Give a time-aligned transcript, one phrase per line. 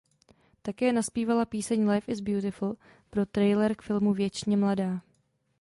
[0.61, 2.75] Také nazpívala píseň "Life is Beautiful"
[3.09, 5.01] pro trailer k filmu "Věčně mladá".